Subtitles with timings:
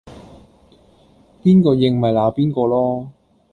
[1.43, 3.09] 邊個應咪鬧邊個囉